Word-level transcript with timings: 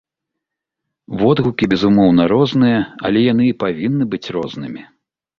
Водгукі, 1.19 1.67
безумоўна, 1.73 2.25
розныя, 2.33 2.79
але 3.09 3.19
яны 3.25 3.45
і 3.49 3.57
павінны 3.65 4.07
быць 4.15 4.31
рознымі. 4.39 4.83